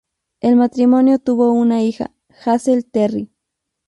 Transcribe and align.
El 0.39 0.55
matrimonio 0.55 1.19
tuvo 1.19 1.51
una 1.51 1.83
hija, 1.83 2.09
Hazel 2.43 2.89
Terry. 2.89 3.29